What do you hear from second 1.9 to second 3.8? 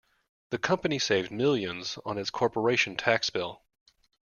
on its corporation tax bill.